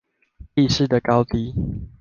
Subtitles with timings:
[0.55, 1.53] 地勢的高低